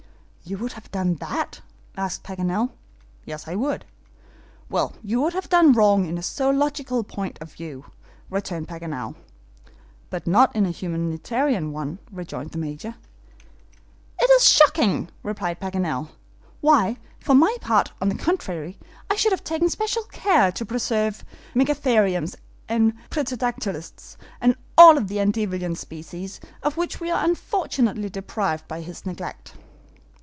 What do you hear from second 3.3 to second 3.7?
I